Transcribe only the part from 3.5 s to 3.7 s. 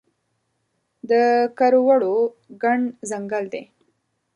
دی